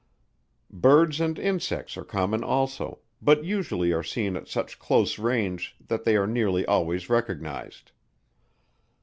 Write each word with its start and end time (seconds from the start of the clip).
Birds 0.73 1.21
and 1.21 1.37
insects 1.37 1.95
are 1.95 2.03
common 2.03 2.43
also, 2.43 3.01
but 3.21 3.43
usually 3.45 3.93
are 3.93 4.01
seen 4.01 4.35
at 4.35 4.47
such 4.47 4.79
close 4.79 5.19
range 5.19 5.75
that 5.79 6.05
they 6.05 6.15
are 6.15 6.25
nearly 6.25 6.65
always 6.65 7.07
recognized. 7.07 7.91